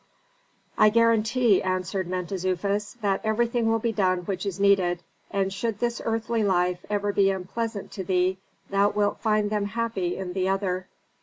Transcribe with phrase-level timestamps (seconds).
[0.79, 6.01] "I guarantee," answered Mentezufis, "that everything will be done which is needed, and should this
[6.03, 8.39] earthly life ever be unpleasant to thee
[8.71, 10.87] thou wilt find them happy in the other."